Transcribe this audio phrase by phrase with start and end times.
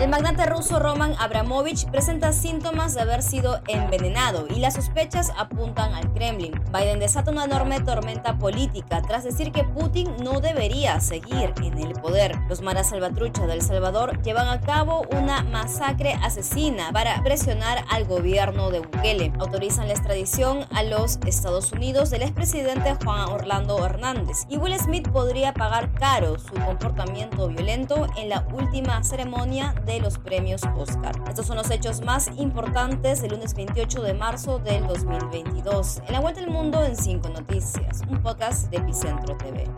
[0.00, 5.94] El magnate ruso Roman Abramovich presenta síntomas de haber sido envenenado y las sospechas apuntan
[5.94, 6.52] al Kremlin.
[6.72, 11.92] Biden desata una enorme tormenta política tras decir que Putin no debería seguir en el
[11.92, 12.36] poder.
[12.48, 18.04] Los maras salvatrucha de El Salvador llevan a cabo una masacre asesina para presionar al
[18.04, 19.32] gobierno de Bukele.
[19.38, 25.08] Autorizan la extradición a los Estados Unidos del expresidente Juan Orlando Hernández y Will Smith
[25.08, 31.14] podría pagar caro su comportamiento violento en la última ceremonia de los premios Oscar.
[31.28, 36.02] Estos son los hechos más importantes del lunes 28 de marzo del 2022.
[36.06, 39.68] En la vuelta al mundo en 5 noticias, un podcast de Epicentro TV.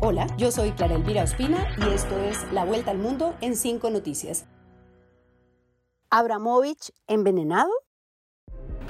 [0.00, 3.88] Hola, yo soy Clara Elvira Ospina y esto es La Vuelta al Mundo en 5
[3.90, 4.46] noticias.
[6.10, 7.70] ¿Abramovich envenenado?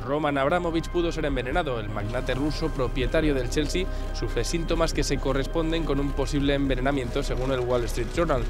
[0.03, 1.79] Roman Abramovich pudo ser envenenado.
[1.79, 7.23] El magnate ruso, propietario del Chelsea, sufre síntomas que se corresponden con un posible envenenamiento,
[7.23, 8.43] según el Wall Street Journal.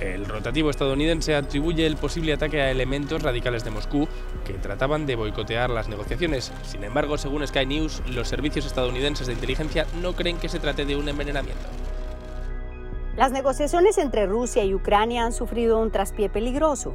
[0.00, 4.06] El rotativo estadounidense atribuye el posible ataque a elementos radicales de Moscú
[4.44, 6.52] que trataban de boicotear las negociaciones.
[6.62, 10.84] Sin embargo, según Sky News, los servicios estadounidenses de inteligencia no creen que se trate
[10.84, 11.64] de un envenenamiento.
[13.16, 16.94] Las negociaciones entre Rusia y Ucrania han sufrido un traspié peligroso.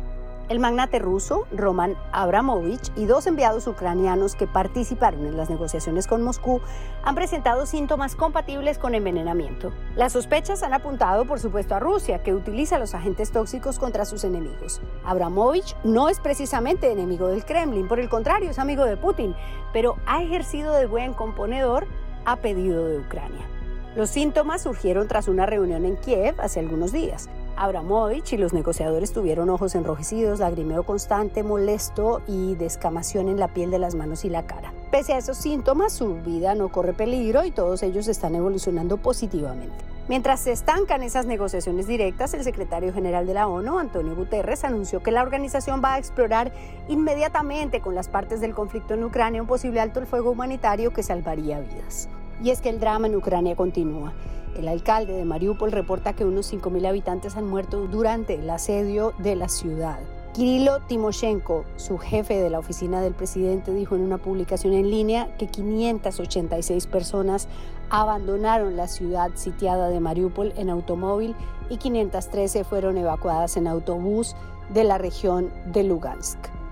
[0.54, 6.22] El magnate ruso, Roman Abramovich, y dos enviados ucranianos que participaron en las negociaciones con
[6.22, 6.62] Moscú
[7.04, 9.74] han presentado síntomas compatibles con envenenamiento.
[9.96, 14.24] Las sospechas han apuntado, por supuesto, a Rusia, que utiliza los agentes tóxicos contra sus
[14.26, 14.80] enemigos.
[15.04, 19.34] Abramovich no es precisamente enemigo del Kremlin, por el contrario, es amigo de Putin,
[19.74, 21.88] pero ha ejercido de buen componedor
[22.26, 23.48] a pedido de Ucrania.
[23.96, 27.28] Los síntomas surgieron tras una reunión en Kiev hace algunos días.
[27.56, 33.72] Abramovich y los negociadores tuvieron ojos enrojecidos, lagrimeo constante, molesto y descamación en la piel
[33.72, 34.73] de las manos y la cara.
[34.92, 39.94] Pese a esos síntomas, su vida no corre peligro y todos ellos están evolucionando positivamente.
[40.09, 45.02] Mientras se estancan esas negociaciones directas, el secretario general de la ONU, Antonio Guterres, anunció
[45.02, 46.52] que la organización va a explorar
[46.90, 51.04] inmediatamente con las partes del conflicto en Ucrania un posible alto el fuego humanitario que
[51.04, 52.09] salvaría vidas.
[52.44, 54.12] Y es que el drama en Ucrania continúa.
[54.58, 59.36] El alcalde de Mariupol reporta que unos 5.000 habitantes han muerto durante el asedio de
[59.36, 60.00] la ciudad.
[60.34, 65.36] Kirilo Timoshenko, su jefe de la oficina del presidente, dijo en una publicación en línea
[65.38, 67.47] que 586 personas
[67.91, 71.35] abandonaron la ciudad sitiada de Mariupol en automóvil
[71.70, 74.35] y 513 fueron evacuadas en autobús
[74.74, 76.62] de la región de Lugansk.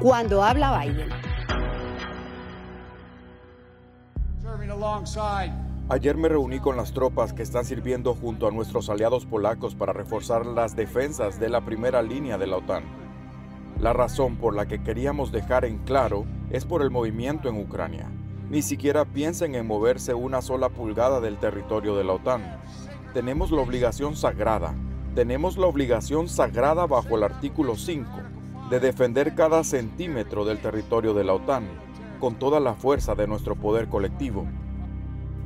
[0.00, 1.08] Cuando habla Biden.
[5.90, 9.92] Ayer me reuní con las tropas que están sirviendo junto a nuestros aliados polacos para
[9.92, 12.84] reforzar las defensas de la primera línea de la OTAN.
[13.80, 18.10] La razón por la que queríamos dejar en claro es por el movimiento en Ucrania.
[18.50, 22.42] Ni siquiera piensen en moverse una sola pulgada del territorio de la OTAN.
[23.14, 24.74] Tenemos la obligación sagrada.
[25.14, 28.27] Tenemos la obligación sagrada bajo el artículo 5
[28.70, 31.66] de defender cada centímetro del territorio de la OTAN
[32.20, 34.44] con toda la fuerza de nuestro poder colectivo.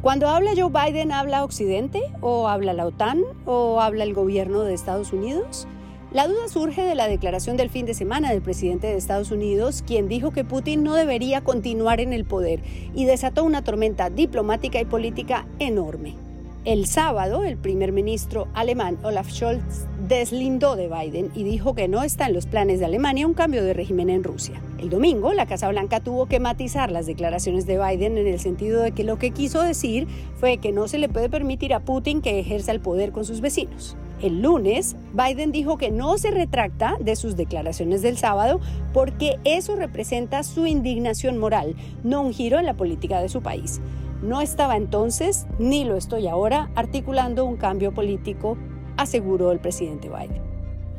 [0.00, 4.74] Cuando habla Joe Biden, ¿habla Occidente o habla la OTAN o habla el gobierno de
[4.74, 5.68] Estados Unidos?
[6.12, 9.82] La duda surge de la declaración del fin de semana del presidente de Estados Unidos,
[9.86, 12.62] quien dijo que Putin no debería continuar en el poder
[12.94, 16.16] y desató una tormenta diplomática y política enorme.
[16.64, 22.04] El sábado, el primer ministro alemán Olaf Scholz deslindó de Biden y dijo que no
[22.04, 24.62] está en los planes de Alemania un cambio de régimen en Rusia.
[24.78, 28.80] El domingo, la Casa Blanca tuvo que matizar las declaraciones de Biden en el sentido
[28.80, 30.06] de que lo que quiso decir
[30.36, 33.40] fue que no se le puede permitir a Putin que ejerza el poder con sus
[33.40, 33.96] vecinos.
[34.20, 38.60] El lunes, Biden dijo que no se retracta de sus declaraciones del sábado
[38.92, 41.74] porque eso representa su indignación moral,
[42.04, 43.80] no un giro en la política de su país.
[44.22, 48.56] No estaba entonces, ni lo estoy ahora, articulando un cambio político,
[48.96, 50.40] aseguró el presidente Biden.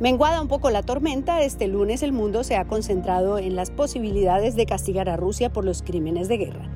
[0.01, 4.57] Menguada un poco la tormenta, este lunes el mundo se ha concentrado en las posibilidades
[4.57, 6.69] de castigar a Rusia por los crímenes de guerra.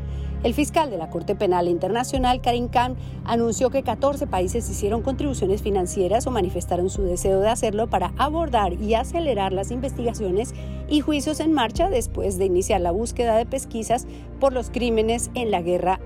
[0.44, 2.95] El fiscal de la Corte Penal Internacional, Karim Khan,
[3.25, 8.74] anunció que 14 países hicieron contribuciones financieras o manifestaron su deseo de hacerlo para abordar
[8.74, 10.54] y acelerar las investigaciones
[10.88, 14.07] y juicios en marcha después de iniciar la búsqueda de pesquisas
[14.39, 16.00] por los crímenes en la guerra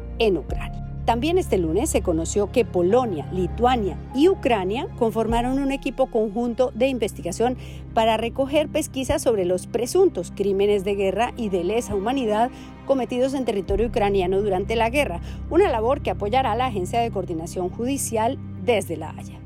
[1.06, 6.89] También este lunes se conoció que Polonia, Lituania y Ucrania conformaron un equipo conjunto de
[6.89, 7.57] investigación
[7.95, 12.51] para recoger pesquisas sobre los presuntos crímenes de guerra y de lesa humanidad
[12.85, 17.69] cometidos en territorio ucraniano durante la guerra, una labor que apoyará la Agencia de Coordinación
[17.69, 19.39] Judicial desde La Haya.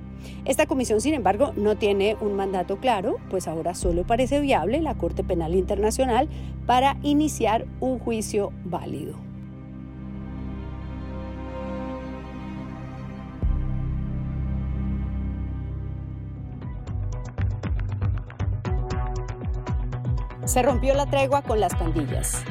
[0.43, 4.95] Esta comisión, sin embargo, no tiene un mandato claro, pues ahora solo parece viable la
[4.95, 6.27] Corte Penal Internacional
[6.65, 9.34] para iniciar un juicio válido.
[20.45, 22.43] Se rompió la tregua con las pandillas.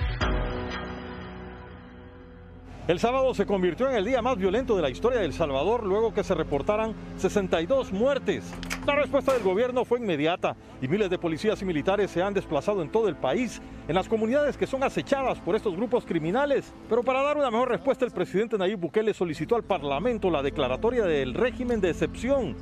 [2.88, 5.84] El sábado se convirtió en el día más violento de la historia de El Salvador
[5.84, 8.52] luego que se reportaran 62 muertes.
[8.84, 12.82] La respuesta del gobierno fue inmediata y miles de policías y militares se han desplazado
[12.82, 16.74] en todo el país, en las comunidades que son acechadas por estos grupos criminales.
[16.88, 21.04] Pero para dar una mejor respuesta, el presidente Nayib Bukele solicitó al Parlamento la declaratoria
[21.04, 22.56] del régimen de excepción.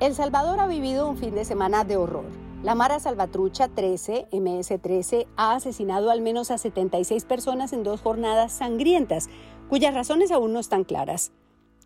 [0.00, 2.49] El Salvador ha vivido un fin de semana de horror.
[2.62, 8.52] La Mara Salvatrucha 13, MS-13, ha asesinado al menos a 76 personas en dos jornadas
[8.52, 9.30] sangrientas,
[9.70, 11.32] cuyas razones aún no están claras.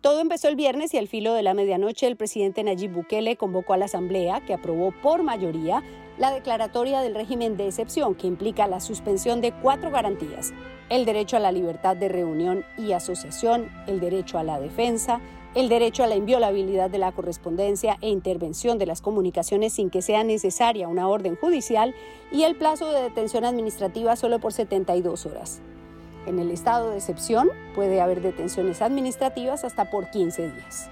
[0.01, 3.71] Todo empezó el viernes y al filo de la medianoche el presidente Nayib Bukele convocó
[3.71, 5.81] a la Asamblea, que aprobó por mayoría
[6.17, 10.53] la declaratoria del régimen de excepción, que implica la suspensión de cuatro garantías,
[10.89, 15.21] el derecho a la libertad de reunión y asociación, el derecho a la defensa,
[15.55, 20.01] el derecho a la inviolabilidad de la correspondencia e intervención de las comunicaciones sin que
[20.01, 21.95] sea necesaria una orden judicial
[22.29, 25.61] y el plazo de detención administrativa solo por 72 horas.
[26.27, 30.89] En el estado de excepción puede haber detenciones administrativas hasta por 15 días.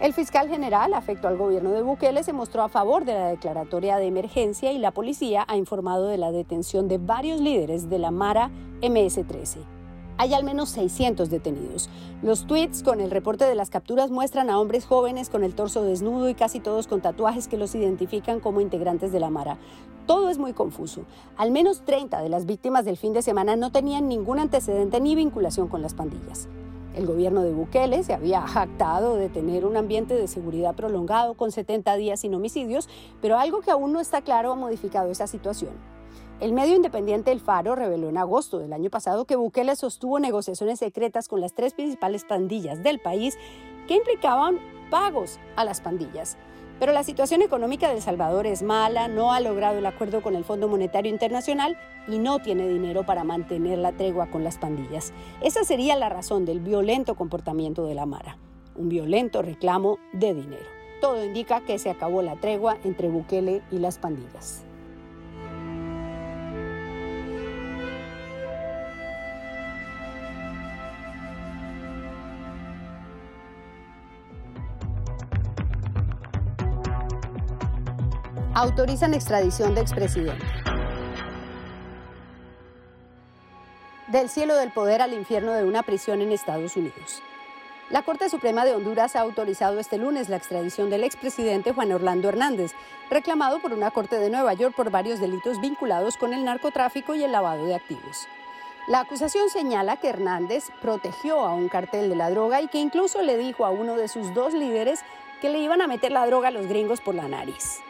[0.00, 3.98] El fiscal general, afecto al gobierno de Bukele, se mostró a favor de la declaratoria
[3.98, 8.10] de emergencia y la policía ha informado de la detención de varios líderes de la
[8.10, 8.50] Mara
[8.80, 9.77] MS-13
[10.18, 11.88] hay al menos 600 detenidos.
[12.22, 15.82] Los tweets con el reporte de las capturas muestran a hombres jóvenes con el torso
[15.82, 19.56] desnudo y casi todos con tatuajes que los identifican como integrantes de la Mara.
[20.06, 21.02] Todo es muy confuso.
[21.36, 25.14] Al menos 30 de las víctimas del fin de semana no tenían ningún antecedente ni
[25.14, 26.48] vinculación con las pandillas.
[26.96, 31.52] El gobierno de Bukele se había jactado de tener un ambiente de seguridad prolongado con
[31.52, 32.88] 70 días sin homicidios,
[33.20, 35.97] pero algo que aún no está claro ha modificado esa situación.
[36.40, 40.78] El medio independiente El Faro reveló en agosto del año pasado que Bukele sostuvo negociaciones
[40.78, 43.36] secretas con las tres principales pandillas del país
[43.88, 46.36] que implicaban pagos a las pandillas.
[46.78, 50.36] Pero la situación económica de El Salvador es mala, no ha logrado el acuerdo con
[50.36, 51.76] el Fondo Monetario Internacional
[52.06, 55.12] y no tiene dinero para mantener la tregua con las pandillas.
[55.42, 58.38] Esa sería la razón del violento comportamiento de la Mara,
[58.76, 60.66] un violento reclamo de dinero.
[61.00, 64.67] Todo indica que se acabó la tregua entre Bukele y las pandillas.
[78.60, 80.44] Autorizan extradición de expresidente.
[84.08, 87.22] Del cielo del poder al infierno de una prisión en Estados Unidos.
[87.88, 92.28] La Corte Suprema de Honduras ha autorizado este lunes la extradición del expresidente Juan Orlando
[92.28, 92.72] Hernández,
[93.10, 97.22] reclamado por una corte de Nueva York por varios delitos vinculados con el narcotráfico y
[97.22, 98.26] el lavado de activos.
[98.88, 103.22] La acusación señala que Hernández protegió a un cartel de la droga y que incluso
[103.22, 105.04] le dijo a uno de sus dos líderes
[105.40, 107.82] que le iban a meter la droga a los gringos por la nariz.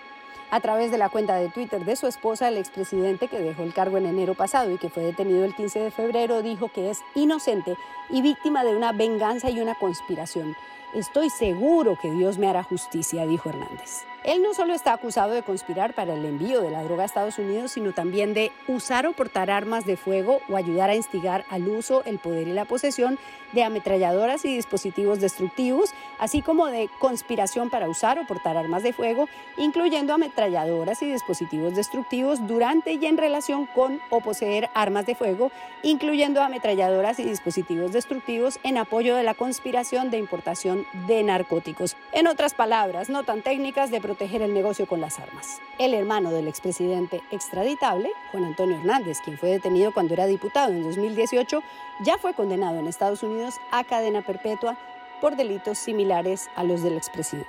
[0.51, 3.75] A través de la cuenta de Twitter de su esposa, el expresidente que dejó el
[3.75, 7.01] cargo en enero pasado y que fue detenido el 15 de febrero, dijo que es
[7.15, 7.77] inocente
[8.09, 10.57] y víctima de una venganza y una conspiración.
[10.95, 14.07] Estoy seguro que Dios me hará justicia, dijo Hernández.
[14.29, 17.39] Él no solo está acusado de conspirar para el envío de la droga a Estados
[17.39, 21.67] Unidos, sino también de usar o portar armas de fuego o ayudar a instigar al
[21.67, 23.19] uso, el poder y la posesión
[23.53, 28.93] de ametralladoras y dispositivos destructivos, así como de conspiración para usar o portar armas de
[28.93, 35.15] fuego, incluyendo ametralladoras y dispositivos destructivos durante y en relación con o poseer armas de
[35.15, 35.51] fuego,
[35.83, 41.97] incluyendo ametralladoras y dispositivos destructivos en apoyo de la conspiración de importación de narcóticos.
[42.13, 45.61] En otras palabras, no tan técnicas de proteger el negocio con las armas.
[45.79, 50.83] El hermano del expresidente extraditable, Juan Antonio Hernández, quien fue detenido cuando era diputado en
[50.83, 51.63] 2018,
[52.05, 54.77] ya fue condenado en Estados Unidos a cadena perpetua
[55.21, 57.49] por delitos similares a los del expresidente.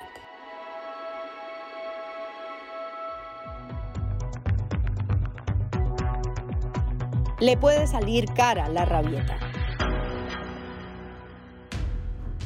[7.40, 9.49] Le puede salir cara la rabieta.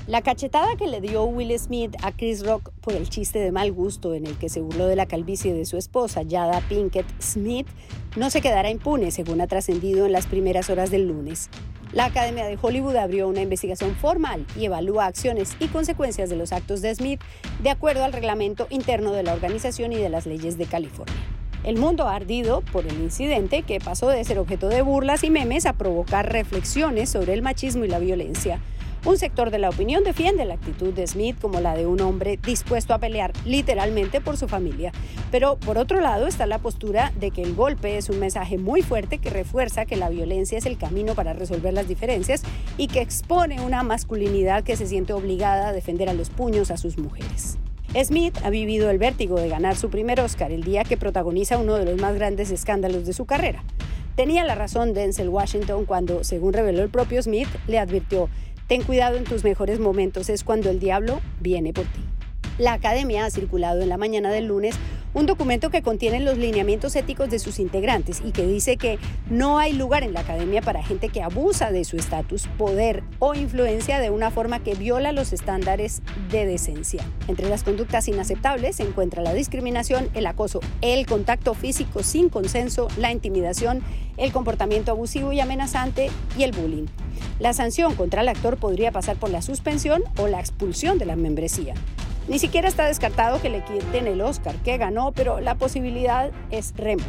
[0.06, 3.72] La cachetada que le dio Will Smith a Chris Rock por el chiste de mal
[3.72, 7.66] gusto en el que se burló de la calvicie de su esposa, Yada Pinkett Smith,
[8.14, 11.48] no se quedará impune, según ha trascendido en las primeras horas del lunes.
[11.94, 16.52] La Academia de Hollywood abrió una investigación formal y evalúa acciones y consecuencias de los
[16.52, 17.22] actos de Smith
[17.62, 21.14] de acuerdo al reglamento interno de la organización y de las leyes de California.
[21.62, 25.30] El mundo ha ardido por el incidente que pasó de ser objeto de burlas y
[25.30, 28.60] memes a provocar reflexiones sobre el machismo y la violencia.
[29.04, 32.38] Un sector de la opinión defiende la actitud de Smith como la de un hombre
[32.42, 34.92] dispuesto a pelear literalmente por su familia.
[35.30, 38.80] Pero por otro lado está la postura de que el golpe es un mensaje muy
[38.80, 42.44] fuerte que refuerza que la violencia es el camino para resolver las diferencias
[42.78, 46.78] y que expone una masculinidad que se siente obligada a defender a los puños a
[46.78, 47.58] sus mujeres.
[48.02, 51.74] Smith ha vivido el vértigo de ganar su primer Oscar el día que protagoniza uno
[51.74, 53.62] de los más grandes escándalos de su carrera.
[54.16, 58.28] Tenía la razón Denzel Washington cuando, según reveló el propio Smith, le advirtió,
[58.66, 62.00] ten cuidado en tus mejores momentos, es cuando el diablo viene por ti.
[62.58, 64.76] La academia ha circulado en la mañana del lunes
[65.14, 68.98] un documento que contiene los lineamientos éticos de sus integrantes y que dice que
[69.30, 73.34] no hay lugar en la academia para gente que abusa de su estatus, poder o
[73.34, 77.04] influencia de una forma que viola los estándares de decencia.
[77.28, 82.88] Entre las conductas inaceptables se encuentra la discriminación, el acoso, el contacto físico sin consenso,
[82.98, 83.82] la intimidación,
[84.16, 86.86] el comportamiento abusivo y amenazante y el bullying.
[87.38, 91.16] La sanción contra el actor podría pasar por la suspensión o la expulsión de la
[91.16, 91.74] membresía.
[92.26, 96.74] Ni siquiera está descartado que le quiten el Oscar que ganó, pero la posibilidad es
[96.76, 97.06] remota.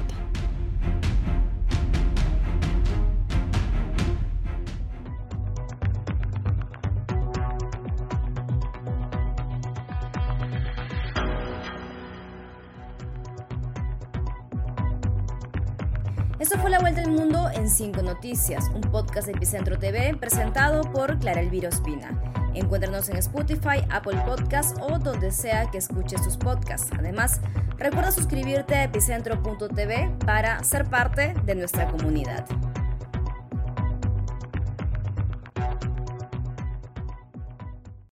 [16.40, 20.82] Esto fue La Vuelta al Mundo en 5 Noticias, un podcast de Epicentro TV presentado
[20.92, 22.45] por Clara Elvira Ospina.
[22.56, 26.90] Encuéntranos en Spotify, Apple Podcasts o donde sea que escuches tus podcasts.
[26.98, 27.42] Además,
[27.78, 32.46] recuerda suscribirte a epicentro.tv para ser parte de nuestra comunidad.